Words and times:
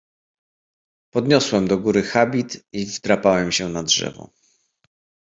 "Podniosłem 1.13 1.67
do 1.67 1.77
góry 1.77 2.03
habit 2.03 2.65
i 2.73 2.85
wdrapałem 2.85 3.51
się 3.51 3.69
na 3.69 3.83
drzewo." 3.83 4.29